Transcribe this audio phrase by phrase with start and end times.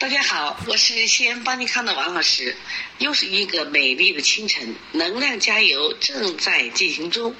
[0.00, 2.56] 大家好，我是西安邦尼康的王老师。
[2.98, 7.34] 又是一个美丽的清晨，能量加油正在进行中。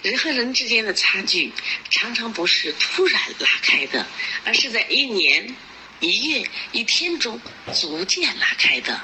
[0.00, 1.52] 人和人之间的差距，
[1.90, 4.06] 常常不是突然拉开的，
[4.44, 5.56] 而是在一年、
[5.98, 7.40] 一月、一天中
[7.74, 9.00] 逐渐拉开的。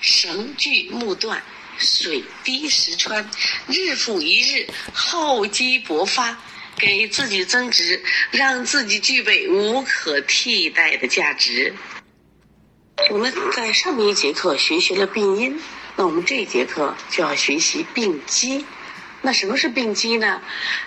[0.00, 1.42] 绳锯木断，
[1.76, 3.28] 水滴石穿，
[3.66, 6.40] 日复一日，厚积薄发。
[6.76, 11.74] 给自己增值，让自己具备无可替代的价值。
[13.10, 15.60] 我们在上面一节课学习了病因，
[15.96, 18.64] 那我们这一节课就要学习病机。
[19.22, 20.40] 那什么是病机呢？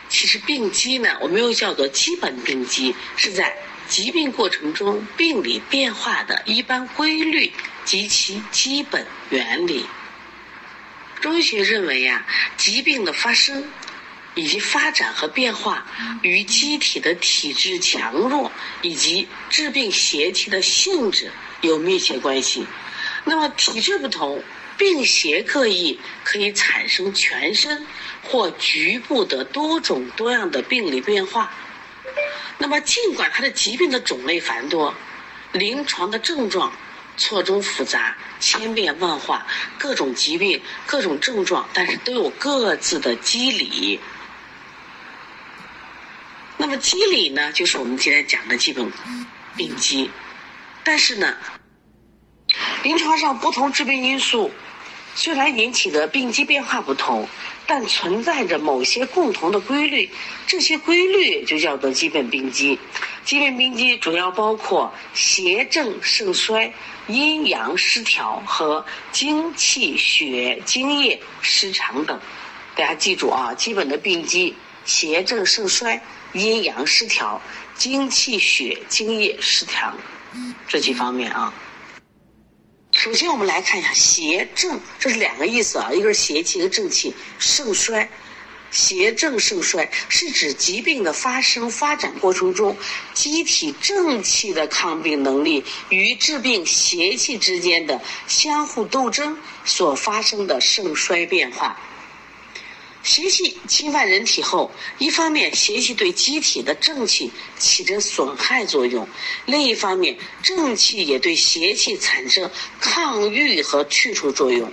[0.09, 3.55] 其实病机呢，我们又叫做基本病机，是在
[3.87, 7.51] 疾病过程中病理变化的一般规律
[7.85, 9.85] 及其基本原理。
[11.21, 12.25] 中医学认为呀，
[12.57, 13.63] 疾病的发生。
[14.35, 15.85] 以及发展和变化
[16.21, 18.51] 与机体的体质强弱
[18.81, 22.65] 以及致病邪气的性质有密切关系。
[23.25, 24.43] 那么体质不同，
[24.77, 27.85] 病邪各异，可以产生全身
[28.23, 31.51] 或局部的多种多样的病理变化。
[32.57, 34.93] 那么尽管它的疾病的种类繁多，
[35.51, 36.73] 临床的症状
[37.17, 39.45] 错综复杂、千变万化，
[39.77, 43.99] 各种疾病、各种症状，但是都有各自的机理。
[46.57, 48.91] 那么机理呢，就是我们今天讲的基本
[49.57, 50.09] 病机。
[50.83, 51.35] 但是呢，
[52.83, 54.51] 临床上不同致病因素
[55.15, 57.27] 虽然引起的病机变化不同，
[57.65, 60.09] 但存在着某些共同的规律。
[60.45, 62.77] 这些规律就叫做基本病机。
[63.23, 66.73] 基本病机主要包括邪正盛衰、
[67.07, 72.19] 阴阳失调和精气血精液失常等。
[72.75, 76.01] 大家记住啊，基本的病机邪正盛衰。
[76.33, 77.41] 阴阳失调、
[77.75, 79.93] 精气血精液失调
[80.67, 81.53] 这几方面啊。
[82.91, 87.13] 首先，我们来看一下邪正，这是两个意思啊，一个是邪气，一个正气。
[87.39, 88.07] 盛衰，
[88.69, 92.77] 邪正盛衰是指疾病的发生发展过程中，
[93.13, 101.77] 机体正气的抗病能力与治病邪气之间的相互斗争所发生的盛衰变化。
[103.03, 109.07] 邪气侵犯人体后，一方面邪气对机体的正气起着损害作用，
[109.45, 112.49] 另一方面正气也对邪气产生
[112.79, 114.71] 抗御和去除作用。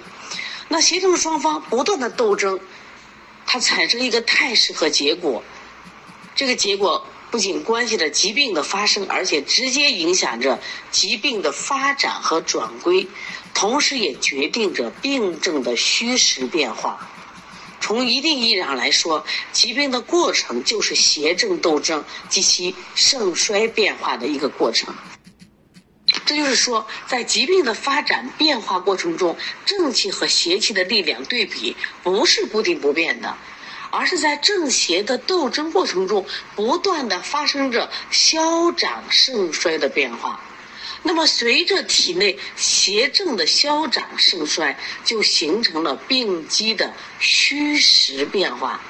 [0.69, 2.61] 那邪正双方不断的斗争，
[3.47, 5.43] 它产生一个态势和结果。
[6.37, 10.61] 这个结果不仅关系着疾病的发生，而且直接影响着
[10.93, 13.09] 疾病的发展和转归，
[13.53, 17.11] 同时也决定着病症的虚实变化。
[17.81, 24.95] 从一定意义上来说，疾病的过程就是邪正斗争及其盛衰变化的一个过程。
[26.27, 33.37] 这就是说，在疾病的发展变化过程中，正气和邪气的力量对比不是固定不变的，
[33.91, 36.25] 而是在正邪的斗争过程中，
[36.55, 40.41] 不断的发生着消长盛衰的变化。
[41.03, 48.81] 那么，随着体内邪正的消长盛衰，就形成了病机的虚实变化。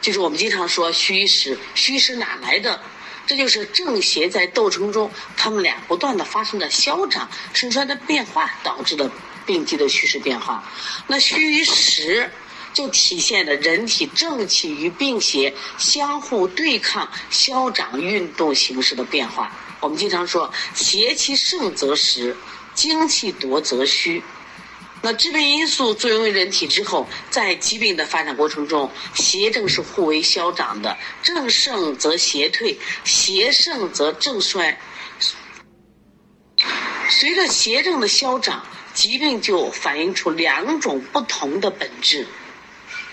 [0.00, 2.80] 就是我们经常说虚实，虚实哪来的？
[3.26, 9.08] 这就是正邪在斗争中，他们俩不断的发生着消长盛衰的变化，导致的
[9.46, 10.68] 病机的虚实变化。
[11.06, 12.28] 那虚实
[12.72, 19.54] 就体现了人体正气与病邪相互对抗、消长运动形式的变化。
[19.82, 22.36] 我们经常说，邪气盛则实，
[22.72, 24.22] 精气夺则虚。
[25.02, 34.78] 那致病因素作用于人体之后，在疾病的发展过程中，邪正是互为消长的，正盛则邪退，邪盛则正衰。
[37.10, 38.64] 随着邪正的消长，
[38.94, 42.24] 疾病就反映出两种不同的本质，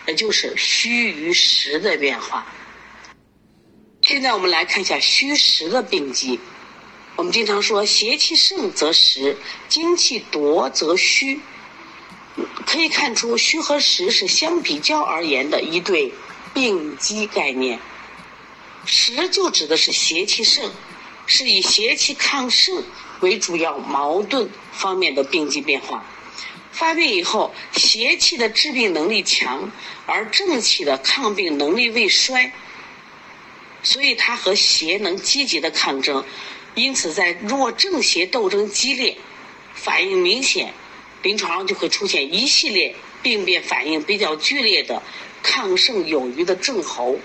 [0.06, 2.46] 也就是虚与实的变化。
[4.03, 6.40] 现在我们来看一下虚实的病机。
[7.19, 9.36] 我们经常说，邪气盛则实，
[9.68, 11.42] 精气夺则虚。
[12.66, 16.13] 可以看出，虚和实是相比较而言的一对
[16.54, 17.77] 病机概念。
[18.86, 20.71] 实就指的是邪气盛，
[21.25, 22.86] 是以邪气抗盛
[23.19, 26.06] 为主要矛盾方面的病机变化。
[26.71, 29.69] 发病以后，邪气的治病能力强，
[30.06, 32.54] 而正气的抗病能力未衰，
[33.83, 36.24] 所以它和邪能积极的抗争。
[36.80, 39.18] 因此，在若正邪斗争激烈、
[39.74, 40.74] 反应明显，
[41.22, 45.04] 临床上就会出现一系列病变反应比较剧烈的
[45.44, 47.20] 抗盛有余的症候，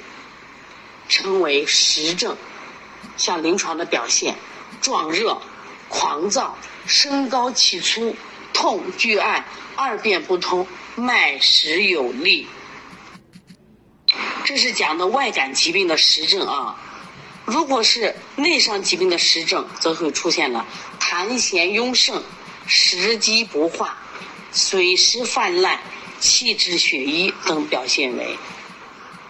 [1.09, 2.37] 称为实症。
[3.17, 4.35] 像临床的表现，
[4.81, 5.41] 壮热、
[5.89, 8.17] 狂躁、身高气粗、
[8.53, 9.45] 痛拒按、
[9.77, 10.67] 二便不通、
[10.97, 12.49] 脉实有力。
[14.45, 16.77] 这是讲的外感疾病的实症啊。
[17.45, 20.67] 如果是内伤疾病的实证，则会出现了
[20.99, 22.23] 痰涎壅盛、
[22.67, 23.99] 食积不化、
[24.53, 25.79] 水湿泛滥、
[26.19, 28.39] 气滞血瘀等表现为。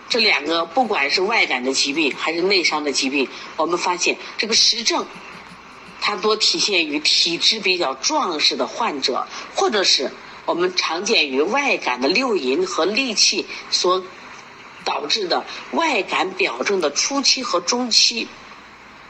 [0.09, 5.05] 这两个不管是外感的疾病还是内伤的疾病，我们发现这个实证，
[6.01, 9.27] 它多体现于体质比较壮实的患者，
[9.57, 10.13] 或者是
[10.47, 14.05] 我们常见于外感的六淫和戾气所。
[14.85, 18.29] 导致的外感表症的初期和中期，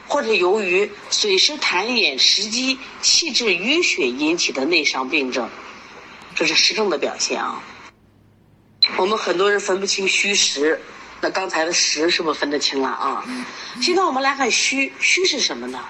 [0.06, 5.48] 或者由于水湿痰饮、食积、气滞淤血引起的内伤病症，
[6.34, 7.62] 这是实症的表现啊。
[8.96, 10.80] 我们很多人分不清虚实，
[11.20, 13.24] 那刚才的实是不是分得清了啊？
[13.80, 15.84] 现在我们来看虚，虚是什么呢？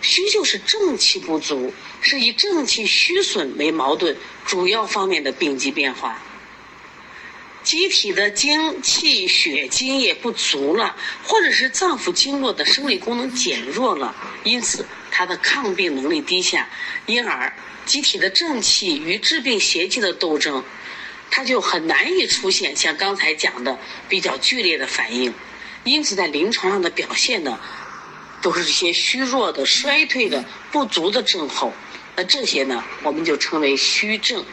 [0.00, 6.22] 虚就是正气不足，是以正气虚损为矛盾主要方面的病机变化。
[7.66, 14.14] 机体的精气血津液不足了，或者是脏腑经络的生理功能减弱了，
[14.44, 16.70] 因此它的抗病能力低下，
[17.06, 17.52] 因而
[17.84, 20.62] 机体的正气与治病邪气的斗争，
[21.28, 23.76] 它就很难以出现像刚才讲的
[24.08, 25.34] 比较剧烈的反应，
[25.82, 27.58] 因此在临床上的表现呢，
[28.40, 31.72] 都是一些虚弱的、衰退的、不足的症候，
[32.14, 34.44] 那这些呢，我们就称为虚症。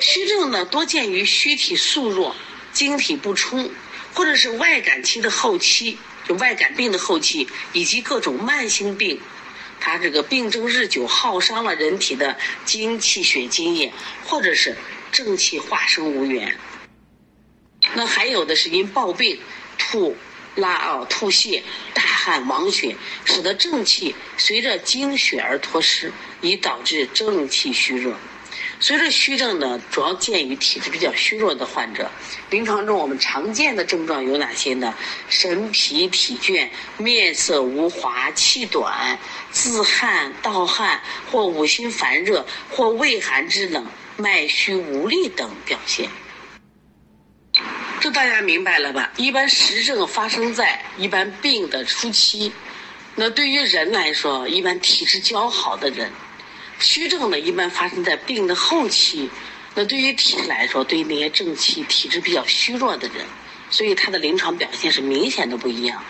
[0.00, 2.34] 虚症呢，多见于虚体素弱、
[2.72, 3.70] 精体不充，
[4.14, 9.20] 或者是外感期的后期，就外感病的后期，以及各种慢性病，
[9.78, 13.92] 它这个病症日久，耗伤了人体的精气血津液，
[14.24, 14.74] 或者是
[15.12, 16.58] 正气化生无源。
[17.94, 19.38] 那还有的是因暴病、
[19.76, 20.16] 吐、
[20.54, 21.62] 拉啊、吐泻、
[21.92, 26.10] 大汗、亡血，使得正气随着精血而脱失，
[26.40, 28.14] 以导致正气虚弱。
[28.82, 32.10] 随着虚症呢，主要见于体质比较虚弱的患者。
[32.48, 34.94] 临床中我们常见的症状有哪些呢？
[35.28, 36.66] 神疲体倦、
[36.96, 39.18] 面色无华、气短、
[39.50, 40.98] 自汗、盗汗，
[41.30, 43.86] 或五心烦热，或畏寒肢冷、
[44.16, 46.08] 脉虚无力等表现。
[48.00, 49.12] 这大家明白了吧？
[49.18, 52.50] 一般实症发生在一般病的初期。
[53.14, 56.10] 那对于人来说，一般体质较好的人。
[56.80, 59.30] 虚症呢，一般发生在病的后期。
[59.74, 63.24] 那对于体质来说，对于那些正气、体质比较虚弱的人，
[63.70, 66.02] 所以他的临床表现是明显的不一样。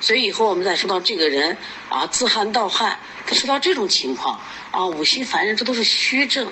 [0.00, 1.56] 所以以后我们再说到这个人
[1.88, 4.40] 啊，自汗盗汗，他说到这种情况
[4.70, 6.50] 啊，五心烦热，这都是虚症，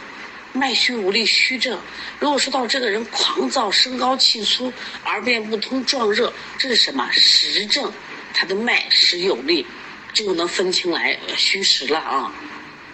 [0.52, 1.78] 脉虚无力虚症。
[2.20, 4.72] 如果说到这个人狂躁、身高气粗、
[5.02, 7.92] 而便不通、壮热，这是什么实症？
[8.32, 9.66] 他的脉实有力，
[10.14, 12.32] 这就能分清来虚实了啊。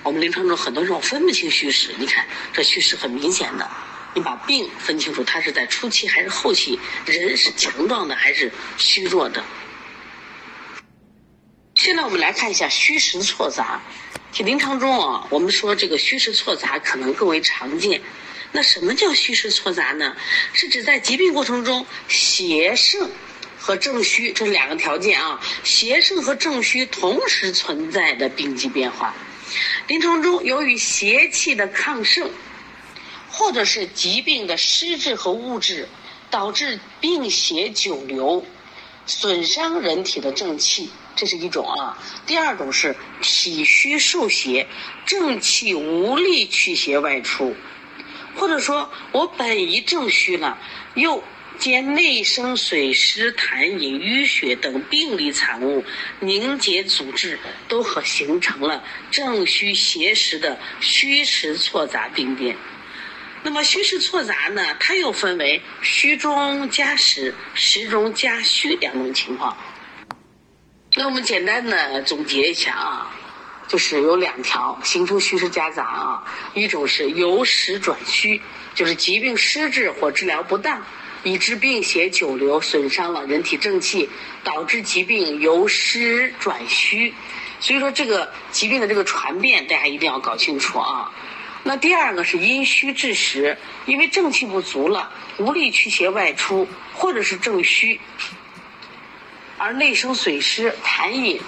[0.02, 3.68] 我们临床中很多时候分不清虚实，你看这虚实很明显的，
[4.14, 9.42] 你把病分清楚，它是在初期还是后期，人是强壮的还是虚弱的。
[11.74, 13.80] 现在我们来看一下虚实错杂。
[14.30, 18.00] 其临床中啊，我们说这个虚实错杂可能更为常见。
[18.52, 20.16] 那什么叫虚实错杂呢？
[20.52, 23.10] 是指在疾病过程中邪盛
[23.58, 29.14] 和正虚这两个条件啊，邪盛和正虚同时存在的病机变化。
[29.86, 32.30] 临床中，由于邪气的亢盛，
[33.30, 35.88] 或者是疾病的湿滞和物质，
[36.30, 38.44] 导致病邪久留，
[39.06, 41.98] 损伤人体的正气，这是一种啊。
[42.26, 44.66] 第二种是体虚受邪，
[45.06, 47.54] 正气无力驱邪外出，
[48.36, 50.58] 或者说我本已正虚了，
[50.94, 51.22] 又。
[51.58, 55.84] 兼内生水湿痰饮淤血等病理产物
[56.20, 57.36] 凝结阻滞，
[57.66, 62.56] 都和形成了正虚邪实的虚实错杂病变。
[63.42, 64.76] 那么虚实错杂呢？
[64.78, 69.56] 它又分为虚中加实、实中加虚两种情况。
[70.94, 73.16] 那我们简单的总结一下啊，
[73.66, 76.24] 就是有两条形成虚实夹杂啊，
[76.54, 78.40] 一种是由实转虚，
[78.76, 80.84] 就是疾病失治或治疗不当。
[81.24, 84.08] 以致病邪久留，损伤了人体正气，
[84.44, 87.12] 导致疾病由湿转虚。
[87.60, 91.12] 所以说，这个疾病的这个传变，大家一定要搞清楚啊。
[91.64, 98.00] 那第二个是阴虚致实，因为正气不足了，无力驱邪外出，或者是正虚，
[99.58, 101.40] 而内生水湿、痰饮、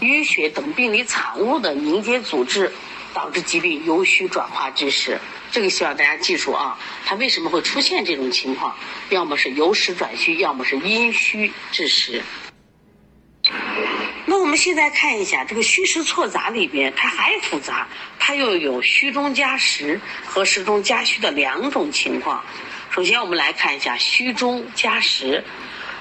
[0.00, 2.72] 淤血等病理产物的凝结阻滞，
[3.12, 5.18] 导致疾病由虚转化致实。
[5.50, 8.76] 这个希望大家记住啊，它为什么会出现这种情况？
[9.08, 12.22] 要么是由实转虚，要么是阴虚致实。
[14.26, 14.50] 那我们。
[14.60, 17.88] 现在看一下这个虚实错杂里边，它还复杂，
[18.18, 22.44] 它又有虚中加实和实中加虚的两种情况。
[22.90, 25.42] 首先，我们来看一下虚中加实。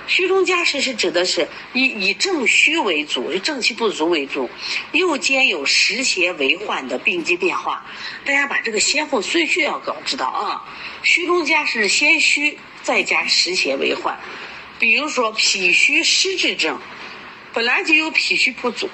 [0.10, 4.50] 虚中加实是指的是以以正虚为主，是正气不足为主，
[4.92, 7.86] 又兼有实邪为患的病机变化。
[8.25, 10.66] 大家把这个先后顺序要搞知道啊。
[11.04, 14.20] 虚中加实，先虚再加实邪为患。
[14.80, 16.82] 比如说脾虚湿滞症，
[17.54, 18.89] 本来就有脾虚不足、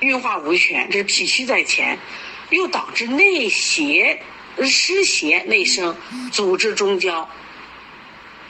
[0.00, 1.98] 运化无权，这是脾虚在前，
[2.50, 4.20] 又导致内邪
[4.62, 5.96] 湿邪内生，
[6.30, 7.26] 阻滞中焦。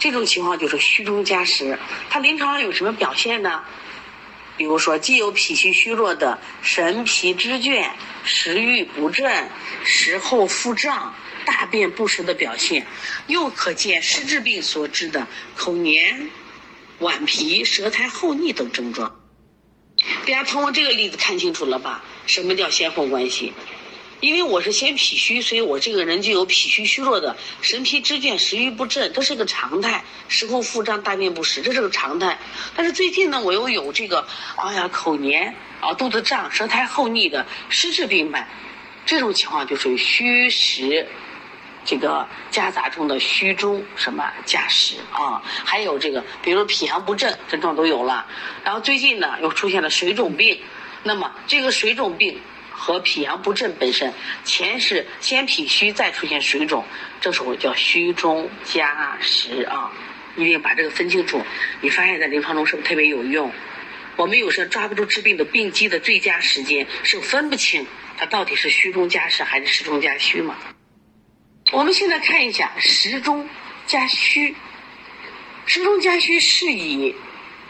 [0.03, 1.79] 这种情况就是虚中加实，
[2.11, 3.63] 它临床上有什么表现呢？
[4.57, 7.89] 比如说，既有脾气虚弱的神疲肢倦、
[8.25, 9.49] 食欲不振、
[9.85, 12.85] 食后腹胀、大便不实的表现，
[13.29, 16.29] 又可见湿滞病所致的口黏、
[16.99, 19.21] 脘皮、舌苔厚腻等症状。
[20.27, 22.03] 大家通过这个例子看清楚了吧？
[22.27, 23.53] 什么叫先后关系？
[24.23, 30.05] 因为我是先脾虚，所以我这个人就有脾虚虚弱的神疲肢倦、食欲不振，这是个常态。
[30.29, 32.39] 食后腹胀、大便不实，这是个常态。
[32.77, 34.25] 但是最近呢，我又有这个，
[34.55, 38.47] 哎呀，口黏啊，肚子胀、舌苔厚腻的湿滞病脉，
[39.05, 41.05] 这种情况就属于虚实
[41.85, 45.43] 这个夹杂中的虚中什么夹实啊。
[45.45, 48.25] 还有这个，比如说脾阳不振，症状都有了。
[48.63, 50.61] 然后最近呢，又出现了水肿病，
[51.03, 52.41] 那么这个水肿病。
[52.83, 54.13] 和脾阳不振本身，
[54.43, 56.85] 前是先脾虚，再出现水肿，
[57.21, 59.93] 这时候叫虚中加实啊，
[60.37, 61.41] 一定把这个分清楚。
[61.81, 63.53] 你发现，在临床中是不是特别有用？
[64.17, 67.87] 我们有时候抓不住治病的病机的最佳时间，是分不清
[68.19, 70.57] 它到底是虚中加实还是实中加虚嘛？
[71.71, 73.49] 我们现在看一下实中
[73.87, 74.57] 加虚，
[75.67, 77.15] 实中加虚是以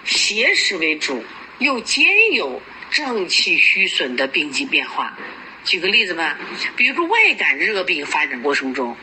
[0.05, 1.23] 邪实为主，
[1.59, 2.63] 又兼有。
[2.93, 5.17] 正气虚损的病机变化，
[5.65, 6.39] 举个例子吧，
[6.77, 8.95] 比如说外感热病发展过程中，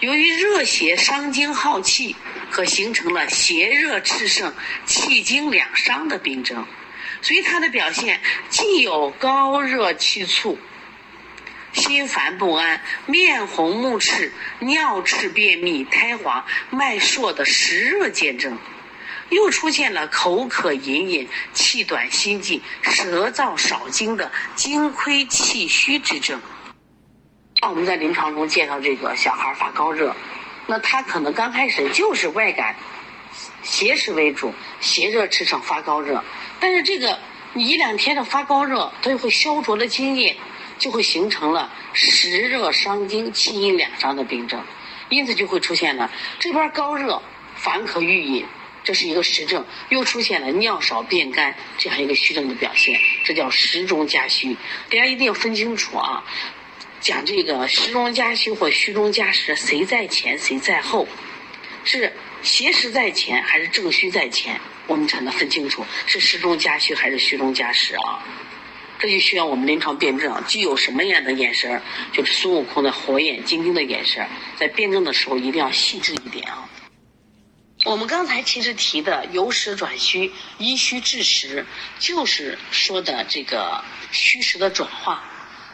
[0.00, 2.14] 由于热邪伤精耗气，
[2.50, 4.52] 可形成了邪热炽盛、
[4.84, 6.66] 气精两伤的病症，
[7.22, 10.58] 所以它的表现既有高热气促、
[11.72, 18.58] 心烦不安、面红目赤、尿赤便秘、苔黄、脉数的实热见证。
[19.30, 26.40] 又出现了口渴隐隐、气短心悸、舌燥少津的津亏气虚之症。
[27.62, 30.14] 那我们在临床中见到这个小孩发高热，
[30.66, 32.74] 那他可能刚开始就是外感
[33.62, 36.22] 邪实为主，邪热炽盛发高热，
[36.58, 37.18] 但是这个
[37.52, 40.36] 你一两天的发高热，它就会消灼了津液，
[40.78, 44.60] 就会形成了实热伤津、气阴两伤的病症，
[45.08, 47.22] 因此就会出现了这边高热，
[47.56, 48.46] 烦渴欲饮。
[48.90, 54.52] 这是一个实症，又出现了尿少便干这样一个虚症的表现，这叫实中加虚。
[54.90, 56.24] 大家一定要分清楚啊！
[57.00, 61.06] 讲这个实中加虚或虚中加实，谁在前谁在后？
[61.84, 64.60] 是邪实在前还是正虚在前？
[64.88, 68.26] 我们才能分清楚是实中加虚还是虚中加实啊！
[68.98, 71.80] 这就需要我们临床辩证具有什么样的眼神
[72.10, 76.68] 就是孙悟空的火眼金睛的眼神在辩证的时候一定要细致一点啊！
[77.84, 81.64] 我们刚才其实提的由实转虚、因虚致实，
[81.98, 83.82] 就是说的这个
[84.12, 85.24] 虚实的转化。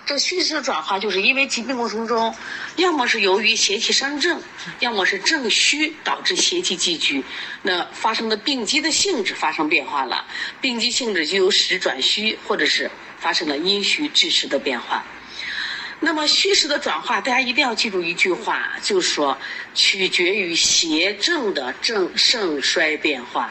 [0.05, 2.33] 这虚实的转化，就是因为疾病过程中，
[2.77, 4.41] 要么是由于邪气伤正，
[4.79, 7.25] 要么是正虚导致邪气积聚，
[7.63, 10.25] 那发生的病机的性质发生变化了，
[10.61, 15.05] 病机性质就由实转虚，或者是发生了因虚致实的变化。
[16.01, 19.37] 那么虚实的转化，大家一定要记住一句话，就是说
[19.75, 23.51] 取决于邪正的正盛衰变化。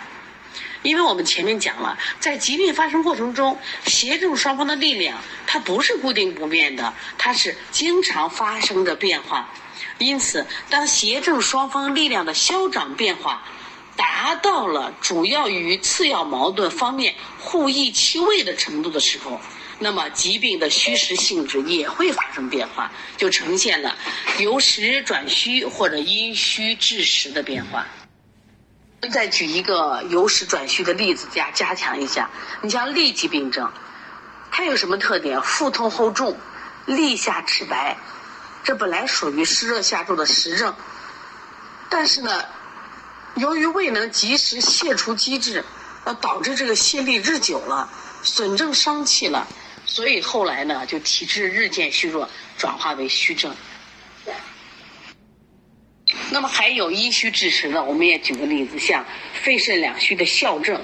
[0.83, 9.49] 因为我们前面讲了，在疾病发生过程中，邪正双方的力量它不是固定不变的，它是经常发生的变化。
[9.97, 13.43] 因此，当邪正双方力量的消长变化
[13.95, 19.41] 达到了主要与次要矛盾方面互益其位的程度的时候。
[19.79, 23.95] 那么疾病的虚实性质也会发生变化，就呈现了
[24.39, 27.85] 由实转虚或者因虚致实的变化。
[29.11, 32.29] 再举一个由实转虚的例子，加加强一下。
[32.61, 33.71] 你像痢疾病症，
[34.49, 35.41] 它有什么特点？
[35.41, 36.35] 腹痛后重，
[36.87, 37.97] 痢下赤白，
[38.63, 40.73] 这本来属于湿热下注的实症，
[41.89, 42.45] 但是呢，
[43.35, 45.63] 由于未能及时泄除机制，
[46.05, 47.87] 呃，导致这个泄痢日久了，
[48.23, 49.45] 损正伤气了。
[49.85, 53.55] 所以后来呢，就体质日渐虚弱，转化为虚症。
[56.31, 60.79] 那么还有阴虚致实的，我们也举个例子，像肺肾两虚的哮症。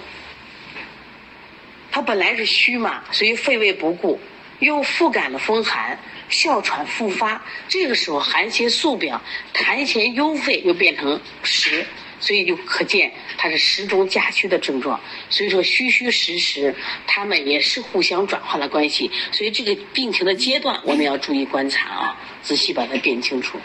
[1.92, 4.20] 它本来是虚嘛，所以肺胃不顾，
[4.60, 7.44] 又复感了风寒，哮喘复发。
[7.68, 9.22] 这个时候寒邪宿表，
[9.54, 11.86] 痰涎壅肺，又变成实。
[12.22, 14.98] 所以就可见它是实中假虚的症状，
[15.30, 16.74] 所以说虚虚实实，
[17.06, 19.12] 它们也是互相转化的关系。
[19.34, 23.60] 所以这个病情的阶段，我们要注意观察啊，仔细把它辨清楚。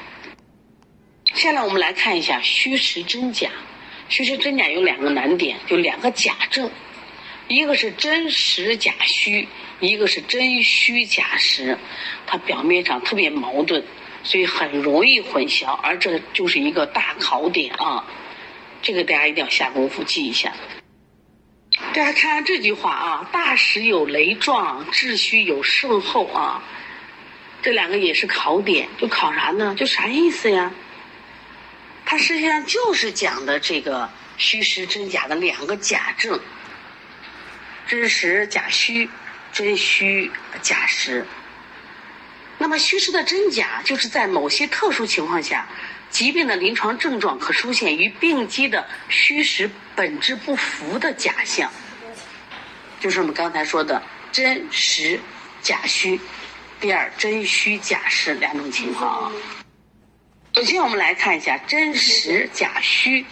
[1.34, 3.50] 下来我们来看一下虚实真假。
[4.08, 6.70] 虚实真假有两个难点，就两个假证，
[7.48, 9.46] 一个是真实假虚，
[9.80, 11.76] 一个是真虚假实，
[12.24, 13.82] 它表面上特别矛盾，
[14.22, 18.06] 所以很容易混淆，而这就是一个大考点啊。
[18.86, 20.52] 这个大家一定要下功夫记一下。
[21.92, 26.62] 大家看看这句话啊，“大时有雷状，秩虚有盛后”啊，
[27.60, 29.74] 这两个也是考点，就考啥呢？
[29.76, 30.70] 就啥意思呀？
[32.04, 36.38] 它实际上就是讲的这个虚实真假的两个假证，
[37.88, 39.10] 真实假虚，
[39.52, 40.30] 真虚
[40.62, 41.26] 假实。
[42.56, 45.66] 那么虚实的真假，就是在某些特殊情况下。
[46.10, 51.70] 疾病的临床症状可出现与病机的虚实本质不符的假象，
[53.00, 55.20] 就是我们刚才说的真实
[55.62, 56.18] 假虚。
[56.80, 59.32] 第二，真虚假实两种情况啊。
[60.54, 63.26] 首先，我们来看一下真实假虚，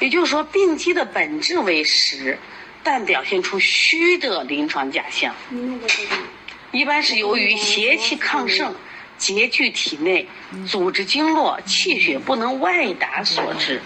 [0.00, 2.36] 也就是说，病机的本质为实，
[2.82, 5.32] 但表现出虚的临床假象，
[6.72, 8.74] 一般是由于邪气亢盛。
[9.20, 10.26] 结聚体内，
[10.66, 13.80] 组织经络，气血不能外达所致。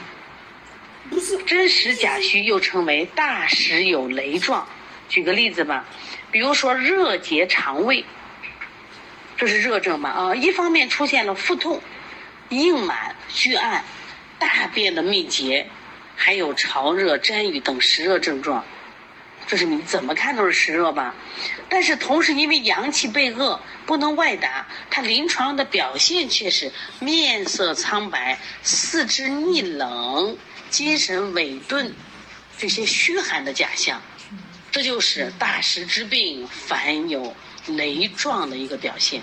[1.45, 4.67] 真实假虚又称为大实有雷状。
[5.09, 5.85] 举个例子吧，
[6.31, 8.05] 比如说热结肠胃，
[9.37, 10.11] 这是热症嘛？
[10.11, 11.81] 啊，一方面出现了腹痛、
[12.51, 13.85] 硬满、拘按、
[14.39, 15.67] 大便的秘结，
[16.15, 18.65] 还有潮热、沾雨等实热症状。
[19.47, 21.15] 这是你怎么看都是实热吧？
[21.69, 30.37] 但是同时因为阳气被遏不能外达，它临床的表现却是面色苍白、四肢逆冷、
[30.71, 31.95] 精神萎顿
[32.57, 34.01] 这些虚寒的假象，
[34.71, 39.21] 这就是大实之病凡有雷状的一个表现。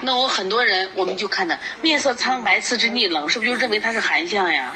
[0.00, 4.74] 那我很多人我们就看到面色苍白、四肢逆冷，是不是就认为它是寒象呀？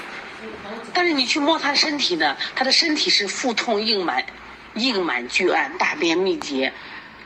[0.93, 4.25] 但是你去摸他身体呢，他的身体是腹痛、硬满、
[4.75, 6.73] 硬满巨暗、大便秘结、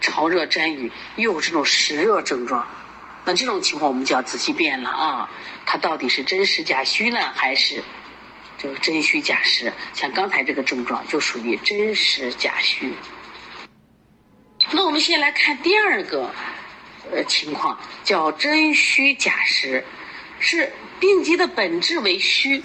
[0.01, 2.67] 潮热沾雨，又有这种实热症状。
[3.25, 5.31] 那这种情况我们就要仔细辨了啊，
[5.65, 7.83] 他到底是真实假虚呢，还是
[8.59, 9.73] 这个真虚假实？
[9.95, 12.93] 像刚才这个症状就属于真实假虚。
[14.73, 16.35] 那我们先来看第二个
[17.13, 19.85] 呃情况，叫真虚假实，
[20.41, 22.63] 是病机的本质为虚。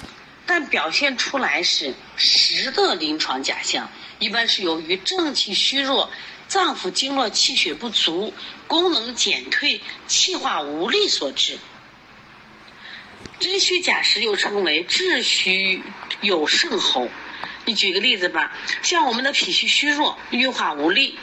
[0.47, 6.09] 但表现出来是实的临床假象，一般是由于正气虚弱、
[6.47, 8.33] 脏腑经络气血不足、
[8.65, 11.59] 功能减退、气化无力所致。
[13.39, 15.83] 真虚假实又称为治虚
[16.21, 17.09] 有盛候。
[17.65, 21.19] 你举个例子吧，像我们的脾虚虚弱、运化无力，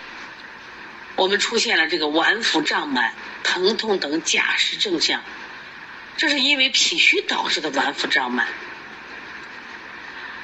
[1.17, 5.25] 我们出现了这个脘腹胀满、疼痛等假实症象，
[6.19, 8.47] 这是因为脾虚导致的脘腹胀满。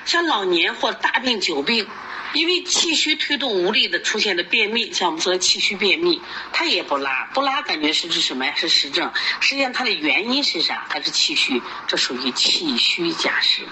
[0.04, 1.88] 像老年或大病久病，
[2.32, 6.20] 因为气虚推动无力的出现的便秘，像我们说的气虚便秘，
[6.52, 8.54] 它也不拉，不拉感觉是是什么呀？
[8.56, 9.12] 是实症。
[9.40, 10.86] 实际上它的原因是啥？
[10.88, 13.62] 它是气虚，这属于气虚假实。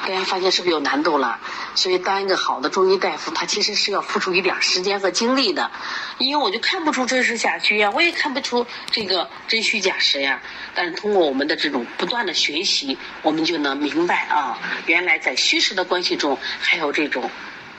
[0.00, 1.40] 大家发现是不是有难度了？
[1.74, 5.72] 所以当一个好的中医大夫，他其实是要付出一点时间和精力的。
[6.18, 10.40] 因为我就看不出真实假虚呀，我也看不出这个真虚假实呀。
[10.74, 17.30] 但是通过我们的这种不断的学习，我们就能明白啊，原来在虚实的关系中还有这种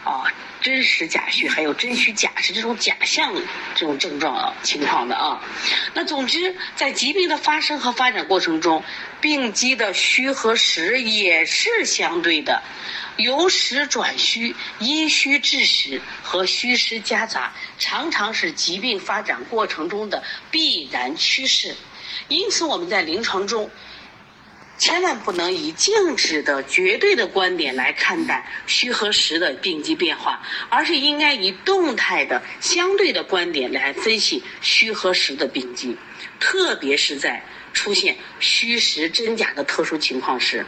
[0.04, 0.24] 啊
[0.62, 3.34] 真实假虚，还有真虚假实这种假象
[3.76, 5.42] 这种症状情况的啊。
[5.94, 8.84] 那总之，在疾病的发生和发展过程中。
[9.22, 12.64] 病机的虚和实也是相对的，
[13.20, 21.76] 由实转虚、因虚致实和虚实夹杂，常常是疾病发展过程中的必然趋势。
[22.28, 23.70] 因此，我们在临床中
[24.78, 35.96] 千万不能以静止的绝对的观点来看待虚和实的病机变化，而是应该以动态的相对的观点来分析虚和实的病机，
[36.40, 37.44] 特别是在。
[37.72, 40.66] 出现虚实真假的特殊情况时，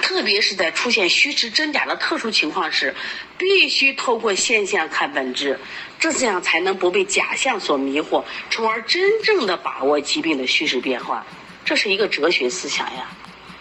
[0.00, 2.94] 特别是在出现虚实真假的特殊情况时，
[3.36, 5.58] 必须透过现象看本质，
[5.98, 11.26] 这样才能不被假象所迷惑，从而真正的把握疾病的虚实变化。
[11.64, 13.08] 这是一个哲学思想呀，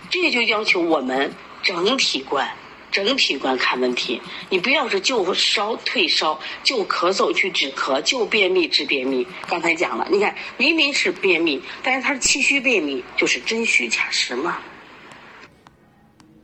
[0.09, 1.31] 这就要求我们
[1.63, 2.49] 整体观，
[2.91, 4.21] 整体观看问题。
[4.49, 9.25] 你不要是就烧退烧，就咳嗽去止咳，就便秘治便秘。
[9.47, 14.59] 刚才讲了，你看明明是便秘，但是它是气虚便秘，就是真虚假实嘛。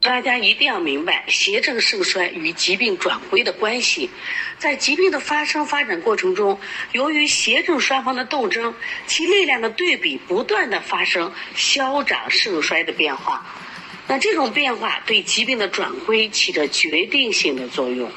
[0.08, 4.08] 大家一定要明白邪正盛衰与疾病转归的关系。
[4.56, 6.58] 在疾病的发生发展过程中，
[6.92, 8.74] 由于邪正双方的斗争，
[9.06, 13.44] 其力量的对比不断的发生消长盛衰的变化。
[14.06, 18.10] 那这种变化对疾病的转归起着决定性的作用。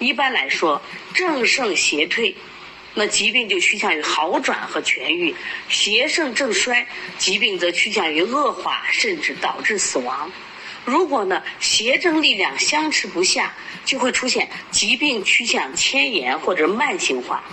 [0.00, 0.82] 一般来说，
[1.14, 2.34] 正盛邪退，
[2.94, 5.32] 那疾病就趋向于好转和痊愈；
[5.68, 6.84] 邪盛正衰，
[7.18, 10.28] 疾病则趋向于恶化，甚至导致死亡。
[10.90, 17.44] 如果呢，邪正力量相持不下，就会出现疾病趋向迁延或者慢性化。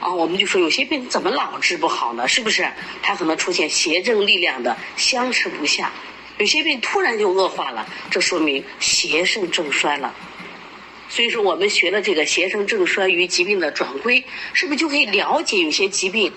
[0.00, 2.28] 啊，我们就说有些病怎么老治不好呢？
[2.28, 2.70] 是不是？
[3.00, 5.90] 它可能出现邪正力量的相持不下，
[6.36, 10.14] 有些病突然就恶化了，这说明邪盛正衰了。
[11.08, 16.30] 所以说，我们学了这个邪盛正衰与疾病的转归，是不是就可以了解有些疾病？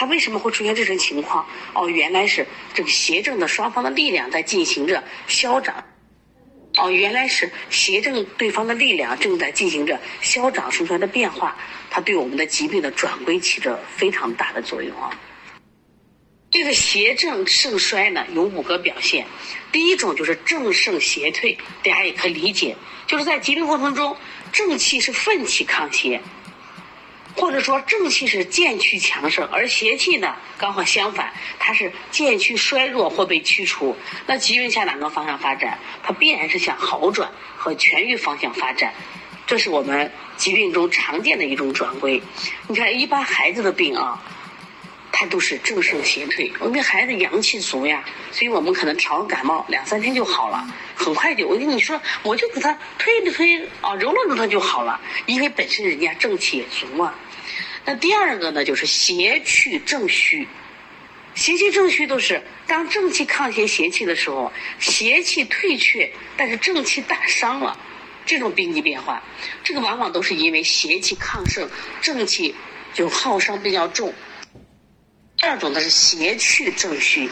[0.00, 1.44] 它为什么会出现这种情况？
[1.74, 5.82] 哦，原来是这个邪正的双方的力量在进行着消长。
[6.76, 11.56] 哦，原来是邪正对方的力量正在进行着消长生衰的变化，
[11.90, 15.10] 它对我们的疾病的转归起着非常大的作用啊。
[16.48, 19.26] 这个邪正盛衰呢，有五个表现。
[19.72, 22.76] 第一种就是正盛邪退，大家也可以理解，
[23.08, 24.16] 就是在疾病过程中，
[24.52, 26.20] 正气是奋起抗邪。
[27.38, 33.96] 或者说正气是渐趋强盛，而邪气呢刚好相反，它是渐趋衰弱或被驱除。
[34.26, 35.78] 那疾病向哪个方向发展？
[36.02, 38.92] 它必然是向好转和痊愈方向发展。
[39.46, 42.20] 这是我们疾病中常见的一种转归。
[42.66, 44.20] 你看，一般孩子的病啊，
[45.12, 46.52] 它都是正盛邪退。
[46.58, 51.46] 我们孩子阳气足呀，所以我们可能调个感冒两三天就好了，很快就。
[51.46, 57.14] 我跟你说，我就给他推着推啊，揉了揉他就好了，因为本身人家正气也足嘛。
[57.88, 60.46] 那第二个呢，就是邪去正虚，
[61.34, 67.80] 邪气正虚都是当正气抗邪邪气的时候，邪气退却，但是正气大伤了，
[68.26, 69.22] 这种病机变化，
[69.64, 71.66] 这个往往都是因为邪气亢盛，
[72.02, 72.54] 正气
[72.92, 74.12] 就耗伤比较重。
[75.38, 77.30] 第二种呢是邪去正虚，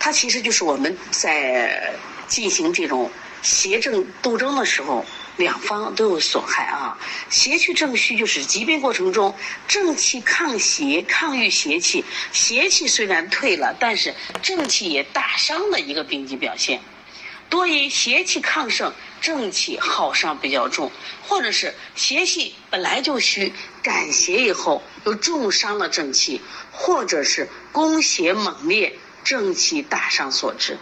[0.00, 1.94] 它其实就是我们在
[2.26, 3.08] 进行这种
[3.42, 5.06] 邪正斗争的时候。
[5.36, 6.96] 两方都有损害啊！
[7.28, 9.34] 邪去正虚，就是疾病过程中
[9.66, 16.80] 正气抗邪、抗御邪气，邪气虽然退了，但是正气也大伤的一个病机表现。
[17.50, 20.92] 多因邪气亢盛，正气耗伤比较重，
[21.22, 30.78] 或者是邪气本来就虚，感邪以后又重伤了正气，或者是攻邪猛烈，正气大伤所致。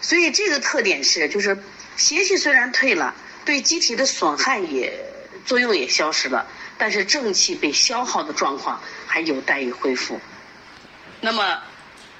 [0.00, 1.60] 所以这个特点是，就是。
[2.00, 5.04] 邪气虽然退了，对机体的损害也
[5.44, 6.46] 作用也消失了，
[6.78, 10.18] 但是正气被消耗的状况还有待于恢复。
[11.20, 11.62] 那么，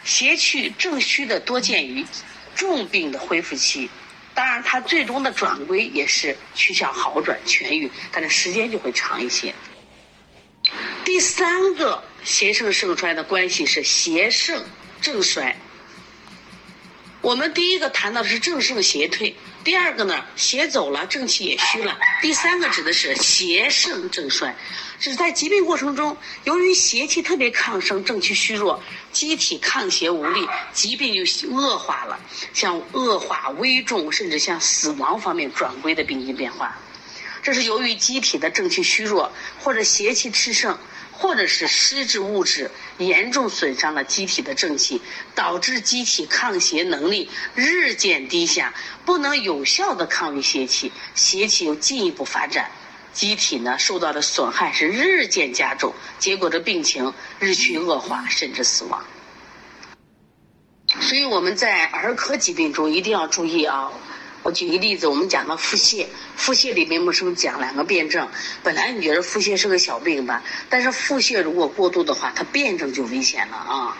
[0.04, 2.04] 邪去正虚的多见于
[2.54, 3.88] 重病的恢复期，
[4.34, 9.54] 当然它最终的转归也是趋向好转痊愈，但是时间就会长一些。
[11.06, 14.62] 第三个邪盛盛衰的关系是邪盛
[15.00, 15.56] 正衰。
[17.22, 19.36] 我们第一个谈到的是正盛邪退。
[19.62, 21.98] 第二个呢，邪走了，正气也虚了。
[22.22, 24.56] 第三个指的是邪盛正衰，
[24.98, 32.18] 是在疾病过程中，由于邪气特别亢盛，正气虚弱，机体抗邪无力，疾病就恶化了，
[32.54, 36.74] 向恶化、危重，甚至向死亡方面转归的病情变化。
[37.42, 40.78] 这是由于机体的正气虚弱，或者邪气炽盛。
[41.20, 45.02] 或者是湿质物质严重损伤了机体的正气，
[45.34, 48.72] 导致机体抗邪能力日渐低下，
[49.04, 52.70] 不能有效的抗御邪气，邪气又进一步发展，
[53.12, 59.04] 机体呢受到的损害是日渐加重，结果这病情日趋恶化，甚至死亡。
[61.00, 63.92] 所以我们在儿科疾病中一定要注意啊。
[64.42, 68.28] 我举个例子，我们讲到腹泻，腹泻里面不是讲两个辩证。
[68.62, 73.96] 本来你觉得腹泻是个小病吧，但是腹泻如果过度的话，它辩证就危险了啊。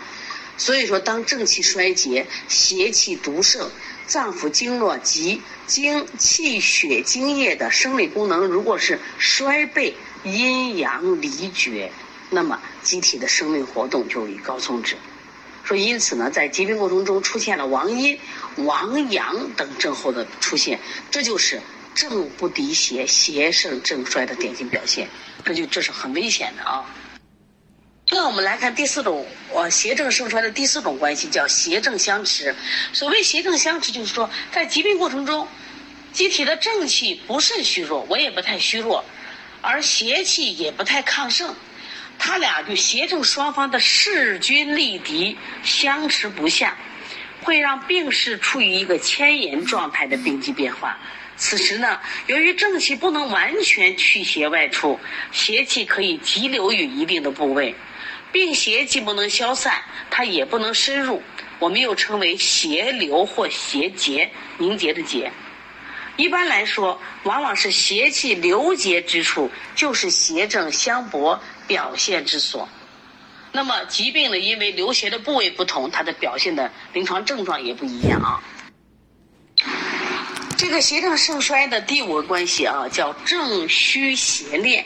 [0.57, 3.69] 所以说，当正气衰竭、邪气独盛、
[4.05, 11.91] 脏腑经络及精气血精液的生理功能如果是衰惫、阴阳离绝，
[12.29, 14.95] 那么机体的生命活动就已高终止。
[15.63, 18.19] 说因此呢，在疾病过程中出现了亡阴、
[18.57, 21.61] 亡阳等症候的出现，这就是
[21.93, 25.07] 正不敌邪、邪胜正衰的典型表现。
[25.45, 26.85] 这就这是很危险的啊。
[28.09, 32.53] 那我们来看第四种，呃，邪正盛衰的第四种关系叫邪正相持。
[32.91, 35.47] 所谓邪正相持，就是说在疾病过程中，
[36.11, 39.05] 机体的正气不甚虚弱，我也不太虚弱，
[39.61, 41.55] 而邪气也不太亢盛，
[42.23, 46.77] 他俩就邪正双方的势均力敌，相持不下，
[47.41, 50.95] 会让病势处于一个牵延状态的病机变化。
[51.35, 54.99] 此时呢，由于正气不能完全驱邪外出，
[55.31, 57.73] 邪气可以急流于一定的部位。
[58.31, 59.81] 病邪既不能消散，
[60.11, 61.23] 它也不能深入，
[61.57, 64.29] 我们又称为邪流或邪结，
[64.59, 65.31] 凝结的结。
[66.17, 72.67] 一般来说，往往是邪气流结之处，就是邪正相搏表现之所。
[73.53, 78.43] 那么，疾病呢，因为流邪的部位不同，它的表现的临床症状也不一样啊。
[80.57, 84.85] 这个邪正盛衰的第五个关系啊，叫正虚邪恋，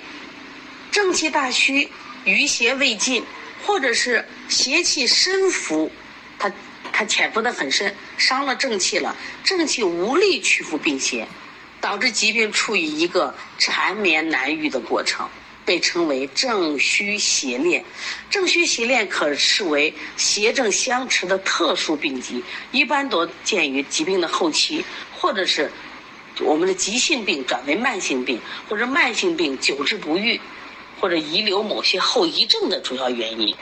[0.91, 1.89] 正气大虚。
[2.23, 3.23] 余邪未尽，
[3.65, 5.91] 或者是邪气深伏，
[6.37, 6.51] 它
[6.91, 11.27] 它潜伏的很深，伤了正气了，正气无力驱伏病邪，
[11.81, 15.27] 导致疾病处于一个缠绵难愈的过程，
[15.65, 17.84] 被称为正虚邪恋。
[18.30, 25.71] 正虚邪恋可视为邪正相持的特殊病机，一般多见于疾病的后期，或者是
[26.41, 30.39] 我们的急性病转为慢性病，或者慢性病久治不愈。
[30.99, 33.55] 或者遗留某些后遗症的主要原因，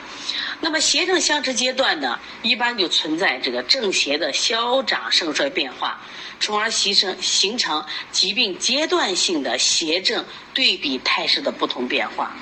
[0.60, 6.00] 那么邪正相持阶段呢，一般就存在这个正邪的消长盛衰变化，
[6.40, 12.36] 从而形成形成疾病阶段性的邪正对比态势的不同变化。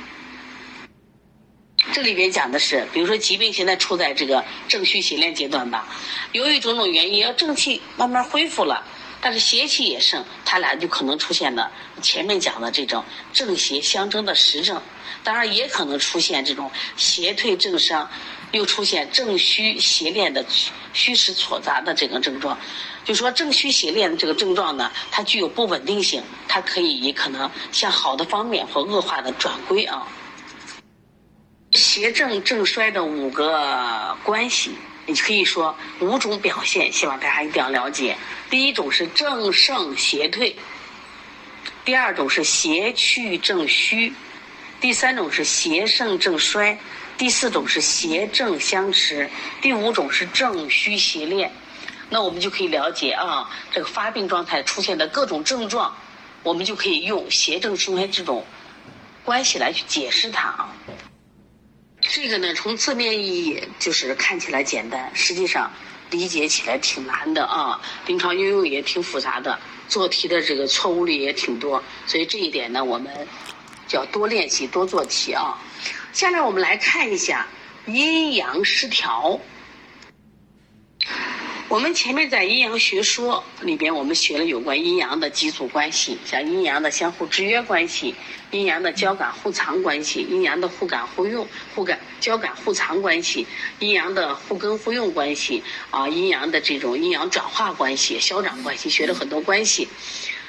[1.92, 5.88] 这里边讲的是，比如说疾病现在处在这个正虚邪练阶段吧，
[6.30, 8.84] 由于种种原因，要正气慢慢恢复了。
[9.24, 11.70] 但是邪气也盛，它俩就可能出现了
[12.02, 14.82] 前面讲的这种正邪相争的实症，
[15.22, 18.10] 当然也可能出现这种邪退正伤，
[18.50, 20.44] 又出现正虚邪恋的
[20.92, 22.58] 虚实错杂的这个症状。
[23.04, 30.06] 就说正虚邪恋的这个症状呢，它具有不稳定性，它可以以可能向好的方面或恶化的转归啊。
[31.72, 34.72] 邪正正衰的五个关系。
[35.06, 38.16] 你可以说五种表现，希望大家一定要了解。
[38.48, 40.54] 第一种是正盛邪退，
[41.84, 44.12] 第二种是邪去正虚，
[44.80, 46.78] 第三种是邪盛正衰，
[47.18, 49.28] 第四种是邪正相持，
[49.60, 51.52] 第五种是正虚邪恋。
[52.08, 55.96] 那我们就可以了解啊，这个发病状态出现的各种症状，
[56.42, 58.46] 我们就可以用邪正生衰这种
[59.24, 60.72] 关系来去解释它啊。
[62.14, 65.72] 这个呢，从字面意义就是看起来简单，实际上
[66.10, 67.80] 理解起来挺难的啊。
[68.06, 73.26] 临床应用也挺复杂的，做题的这个错误率也挺多，所以这一点呢，我们
[73.88, 75.58] 就要多练习、多做题啊。
[76.12, 77.46] 下面我们来看一下
[77.86, 79.40] 阴阳失调。
[81.72, 88.14] 我们前面在阴阳学说里边，我们学了有关阴阳的几组关系，像阴阳的相互制约关系、
[88.50, 93.46] 阴阳的交感互藏关系、阴阳的互感互用、互感交感互藏关系、
[93.78, 99.88] 阴阳的互根互用关系啊，阴阳的这种阴阳转化关系、消长关系，学了很多关系。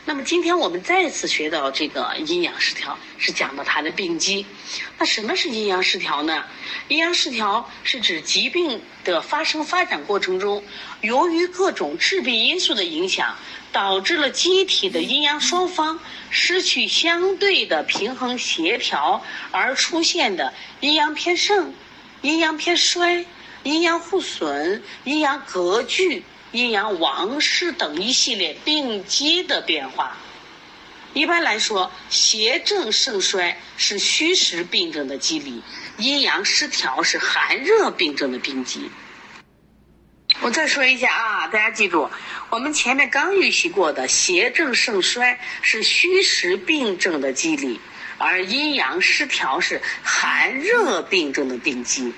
[0.05, 4.45] 那么今天我们再次学到这个阴阳失调，是讲到它的病机。
[4.97, 6.43] 那什么是阴阳失调呢？
[6.89, 10.61] 阴阳失调是指疾病的发生发展过程中，
[10.99, 13.37] 由于各种致病因素的影响，
[13.71, 15.97] 导致了机体的阴阳双方
[16.29, 21.73] 失去相对的平衡协调，而出现的阴阳偏盛、
[22.21, 23.25] 阴阳偏衰、
[23.63, 26.25] 阴阳互损、阴阳隔拒。
[26.53, 30.15] 阴阳亡失等一系列病机的变化，
[31.13, 35.63] 一般来说，邪正盛衰是虚实病症的机理，
[35.97, 38.91] 阴阳失调是寒热病症的病机。
[40.41, 42.07] 我再说一下啊，大家记住，
[42.51, 47.79] 我们前面刚预习过的邪正盛衰是虚实病症的机理，
[48.19, 52.13] 而阴阳失调是寒热病症的病机。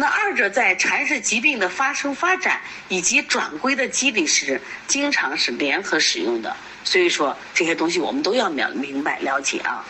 [0.00, 6.56] 那二者在阐释疾病的发生、发展以及转归的机理时，经常是联合使用的。
[6.84, 9.84] 所以说这些东西我们都要明明白了解啊。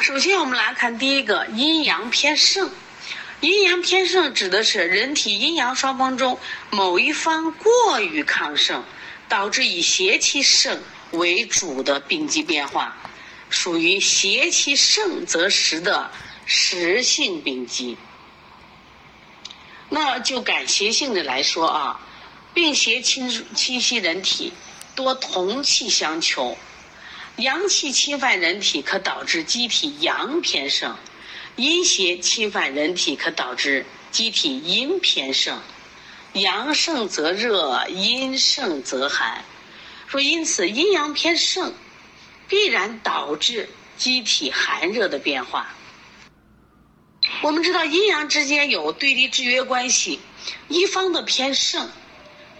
[0.00, 2.70] 首先，我们来看第一个阴阳偏盛。
[3.40, 6.38] 阴阳偏盛指的是人体阴阳双方中
[6.70, 8.84] 某一方过于亢盛，
[9.28, 12.96] 导致以邪气盛为主的病机变化，
[13.50, 16.08] 属于邪气盛则实的
[16.46, 17.98] 实性病机。
[19.94, 22.00] 那就感邪性的来说啊，
[22.54, 24.54] 病邪侵侵袭人体，
[24.94, 26.56] 多同气相求，
[27.36, 30.96] 阳气侵犯人体可导致机体阳偏盛，
[31.56, 35.60] 阴邪侵犯人体，可导致机体阴偏盛。
[36.32, 39.44] 阳盛则热，阴盛则寒。
[40.06, 41.74] 说因此阴阳偏盛，
[42.48, 45.74] 必然导致机体寒热的变化。
[47.42, 50.20] 我们知道阴阳之间有对立制约关系，
[50.68, 51.90] 一方的偏盛，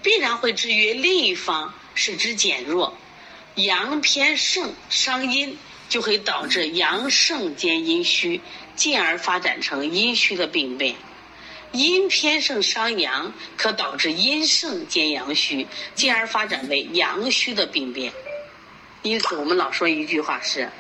[0.03, 2.97] 必然会制约另一方，使之减弱。
[3.55, 8.41] 阳偏盛伤阴，就会导致阳盛兼阴虚，
[8.75, 10.95] 进而发展成阴虚的病变。
[11.73, 18.13] 阴偏盛伤阳，可导致阴盛兼阳虚，进而发展为阳虚的病变。
[19.03, 20.71] 因此，我们老说一句话是：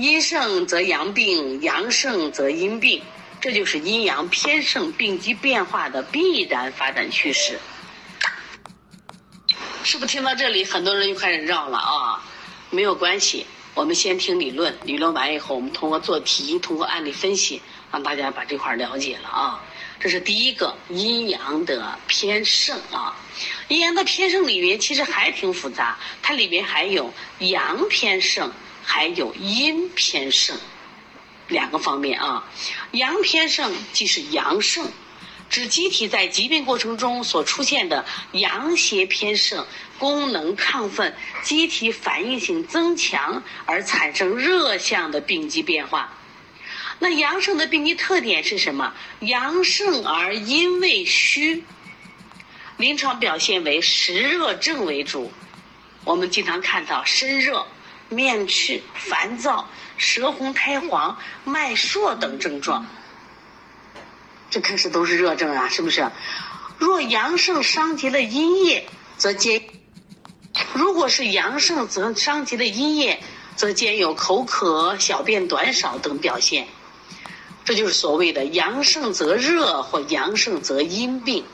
[0.00, 3.02] 阴盛则阳病，阳盛则阴病。
[3.38, 7.58] 这就是阴阳偏盛、病机变化的必然发展趋势。
[9.84, 12.24] 是不是听到这里，很多人又开始绕了啊？
[12.70, 17.60] 没有关系，我们先听理论，理论完以后，我们通过做题，通过案例分析，
[17.92, 19.62] 让大家把这块了解了啊。
[19.98, 23.14] 这是第一个阴阳的偏盛啊，
[23.68, 28.50] 阴阳的偏盛里面其实还挺复杂，它里面还有阳偏盛，
[28.92, 30.58] 还有阴偏盛
[31.46, 32.50] 两个方面啊。
[32.90, 34.90] 阳偏盛即是阳盛，
[35.48, 39.64] 指机体在疾病过程中所出现的阳邪偏盛，
[39.96, 46.12] 功能亢奋，机体反应性增强而产生热象的病机变化。
[46.98, 48.92] 那阳盛的病机特点是什么？
[49.20, 51.62] 阳盛而阴未虚，
[52.76, 55.32] 临床表现为实热症为主。
[56.04, 57.66] 我们经常看到身热、
[58.10, 62.84] 面赤、烦躁、舌红苔黄、脉数等症状，
[64.50, 66.10] 这可是都是热症啊，是不是？
[66.78, 69.60] 若阳盛伤及了阴液，则兼；
[70.74, 73.22] 如果是阳盛则伤及了阴液，
[73.54, 76.66] 则兼有口渴、小便短少等表现。
[77.64, 81.44] 这就是所谓的阳盛则热或阳盛则阴病，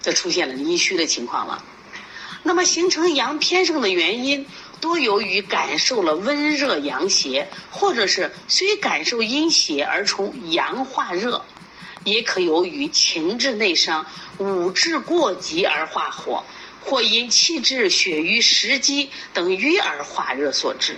[0.00, 1.62] 这出现了阴虚的情况了。
[2.42, 4.46] 那么形成阳偏盛的原因，
[4.80, 11.44] 多由于感受了温热阳邪，或者是虽感受阴邪而从阳化热，
[12.04, 14.06] 也可由于情志内伤、
[14.38, 16.44] 五志过急而化火，
[16.80, 20.96] 或因气滞血瘀食积等瘀而化热所致。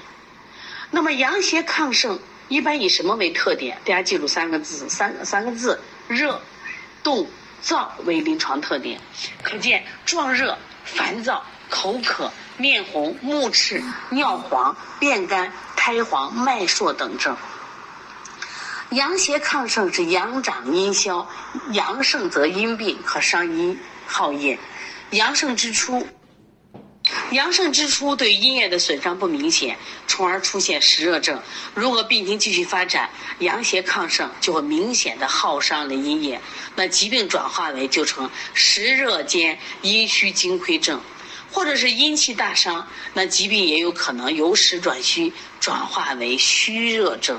[0.90, 2.18] 那么阳邪亢盛。
[2.48, 3.78] 一般以什么为特点？
[3.82, 6.38] 大家记住三个字，三三个字：热、
[7.02, 7.26] 冻、
[7.64, 9.00] 燥为临床特点。
[9.42, 17.36] 可见壮热、烦躁、口渴、面红、目赤、尿黄、便干、苔黄、脉数等症。
[18.90, 21.26] 阳邪亢盛是阳长阴消，
[21.70, 24.58] 阳盛则阴病，可伤阴耗液。
[25.10, 26.06] 阳盛之初。
[27.32, 31.42] 阳盛之初，对阴液的损伤不明显，从而出现实热症。
[31.74, 36.40] 如果病情继续发展，阳邪亢盛，就会明显的耗伤了阴液，
[36.76, 41.00] 那疾病转化为就成实热兼阴虚精亏症，
[41.52, 47.38] 或者是阴气大伤，那疾病也有可能由实转虚，转化为虚热症。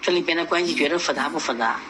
[0.00, 1.80] 这里边的关系觉得复杂不复杂？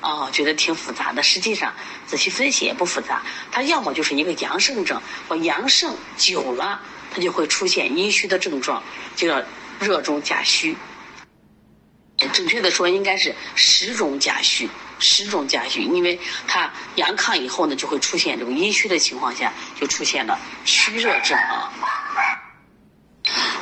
[0.00, 1.22] 哦，觉得挺复杂的。
[1.22, 1.74] 实际上，
[2.06, 3.22] 仔细分析也不复杂。
[3.50, 6.80] 它要么就是一个阳盛症，或阳盛久了，
[7.10, 8.82] 它就会出现阴虚的症状，
[9.16, 9.42] 就叫
[9.78, 10.76] 热中加虚。
[12.32, 21.72] 准确的说，应该是实中加虚，十种家虚，因为它阳亢以后呢，就会出现这种阴虚的情况下，就出现了虚热症啊。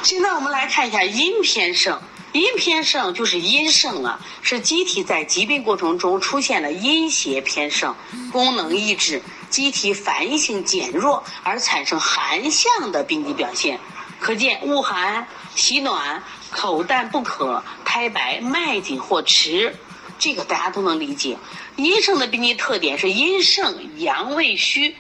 [0.03, 2.01] 现在我们来看一下阴偏盛。
[2.33, 7.97] 阴偏盛就是阴盛啊，是机体在疾病过程中出现了阴邪偏盛，
[8.31, 13.81] 功能抑制，机体反应性减弱而产生寒象的病机表现。
[14.21, 19.75] 可见恶寒、喜暖、口淡不渴、苔白、脉紧或迟，
[20.19, 21.39] 这个大家都能理解。
[21.77, 24.95] 阴盛的病机特点是阴盛阳未虚，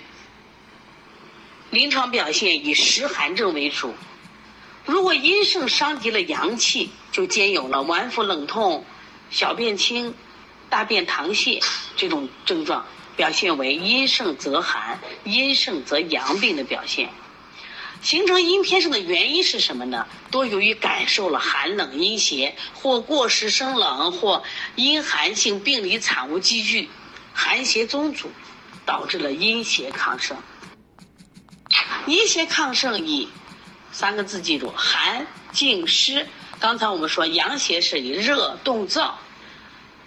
[1.71, 3.95] 临床表现以实寒症为主。
[4.85, 8.85] 如果阴盛伤及了阳气，就兼有了脘腹冷痛、
[9.31, 10.15] 小便清、
[10.71, 11.63] 大便溏泻
[11.97, 17.11] 这种症状，表现为阴盛则寒、阴盛则阳病的表现。
[18.03, 20.07] 形成阴偏盛的原因是什么呢？
[20.31, 24.43] 多由于感受了寒冷阴邪，或过食生冷，或
[24.77, 26.89] 阴寒性病理产物积聚，
[27.33, 28.31] 寒邪宗阻，
[28.85, 30.37] 导致了阴邪亢盛。
[32.07, 33.29] 阴邪亢盛以
[33.91, 36.27] 三个字记住：寒、静、湿。
[36.61, 39.11] 刚才我们说阳邪是以热、动、燥，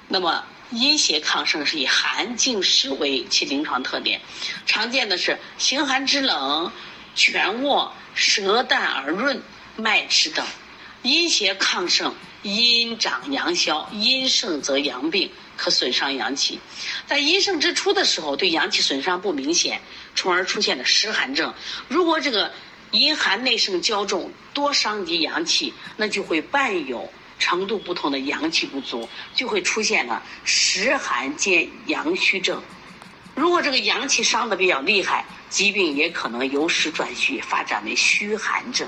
[0.07, 4.21] 那么阴邪亢盛是以寒、静、湿为其临床特点。
[4.65, 6.71] 常见的是形寒肢冷、
[7.15, 9.41] 全卧、舌淡而润、
[9.75, 10.45] 脉迟等。
[11.01, 16.59] 阴邪亢盛阴长阳消，阴盛则阳病，可损伤阳气。
[17.07, 19.81] 在阴盛之初的时候，对阳气损伤不明显，
[20.13, 21.53] 从而出现了湿寒症。
[21.87, 22.51] 如果这个
[22.91, 32.61] 阴寒内盛较重，多伤及阳气，那就会伴有程度不同的阳气不足，就会出现了湿寒兼阳虚症。
[33.39, 38.85] 如果这个阳气伤的比较厉害，疾病也可能由实转虚，发展为虚寒症。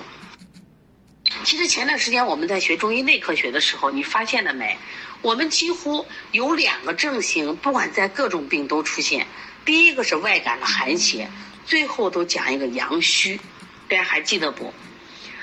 [1.46, 4.78] 其实前段时间我们在学中医内科学的时候，你发现了没？
[5.22, 9.26] 我们几乎有两个症型，不管在各种病都出现。
[9.64, 11.30] 第一个是外感的寒邪，
[11.66, 13.40] 最后都讲一个阳虚，
[13.88, 14.74] 大家还记得不？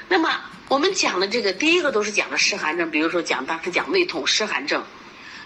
[0.07, 0.39] 那么
[0.69, 4.85] 我们讲的这个第一个都是讲的湿寒症，比如说讲当时讲胃痛湿寒症。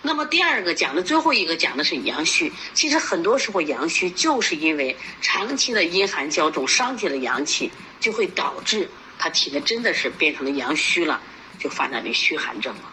[0.05, 2.53] 那么第二个讲的最后一个讲的是阳虚。
[2.75, 8.91] 其实很多时候阳虚就是因为长期的阴寒交重，伤及了阳气，就会导致。
[9.19, 11.23] 他体内真的是变成了阳虚了，
[11.57, 12.92] 就发展为虚寒症了。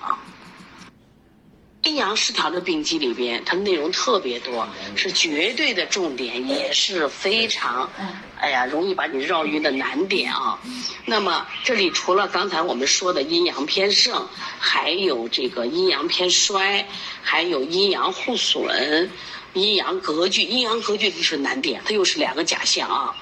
[1.83, 7.89] 阴阳失调的病机里边，它内容特别多，是绝对的重点，也是非常，
[8.37, 10.59] 哎呀，容易把你绕晕的难点啊。
[11.05, 14.27] 那么这里除了刚才我们说的阴阳偏盛，
[14.59, 16.85] 还有这个阴阳偏衰，
[17.21, 19.09] 还有阴阳互损、
[19.53, 20.43] 阴阳隔拒。
[20.43, 23.15] 阴阳隔拒就是难点，它又是两个假象啊。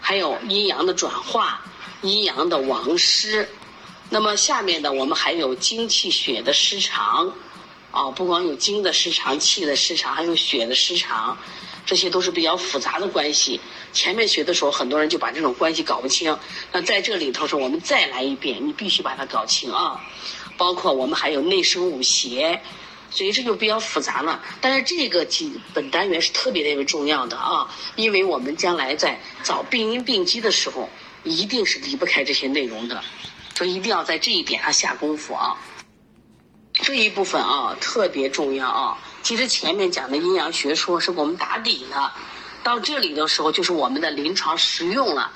[0.00, 1.60] 还有阴阳的转化。
[2.02, 3.48] 阴阳的亡失，
[4.08, 7.34] 那么下面呢，我们还有精气血的失常，
[7.90, 11.36] 啊，不光有精的失常、气的失常，还有血的失常，
[11.86, 13.60] 这些都是比较复杂的关系。
[13.92, 16.36] 前面学的时候，很多人就把这种关系搞不清。
[16.72, 20.00] 那在这里头说，我们再来一遍，你必须把它搞清啊。
[20.56, 22.60] 包括我们还有内生五邪，
[23.10, 24.42] 所以这就比较复杂了。
[24.60, 30.88] 但是这个几本单元是特别特别重要的啊，因为我们将来在找病因病机的时候。
[31.24, 33.02] 一定是离不开这些内容的，
[33.54, 35.54] 所以一定要在这一点上下功夫啊。
[36.80, 38.98] 这一部分啊特别重要啊。
[39.22, 42.12] 其实前面讲的阴阳学说是我们打底的，
[42.62, 45.30] 到这里的时候就是我们的临床实用了。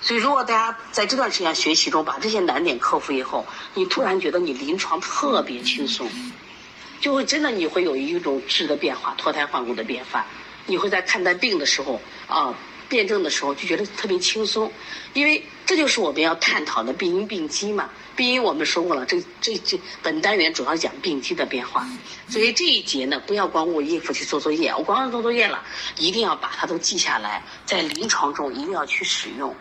[0.00, 6.08] 所以如果大家在这段时间学习中把这些难点克服以后，你突然觉得你临床特别轻松，
[7.00, 10.26] 就会真的你会有一种质的变化，脱胎换骨的变化。
[10.66, 12.54] 你会在看待病的时候啊。
[12.88, 14.72] 辩证的时候就觉得特别轻松，
[15.12, 17.90] 因为这就是我们要探讨的病因病机嘛。
[18.16, 21.86] 病因我们说过了，这这这本单元主要讲病机的变化，
[22.28, 25.62] 所以这一节呢，不要光顾应付去做作业，我光是做作业了，
[25.98, 29.54] 一定要把它都记下来，在临床中一定要去使用。